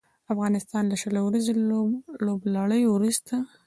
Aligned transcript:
افغانستان 0.33 0.83
له 0.91 0.95
شل 1.01 1.15
اوريزې 1.21 1.53
لوبلړۍ 2.25 2.83
وروسته 2.87 3.35